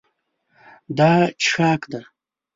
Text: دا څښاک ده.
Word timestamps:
دا 0.97 1.11
څښاک 1.43 1.81
ده. 1.91 2.01